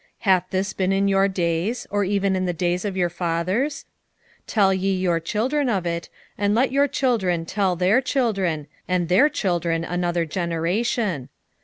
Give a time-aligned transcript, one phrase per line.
[0.21, 3.85] Hath this been in your days, or even in the days of your fathers?
[4.39, 9.09] 1:3 Tell ye your children of it, and let your children tell their children, and
[9.09, 11.29] their children another generation.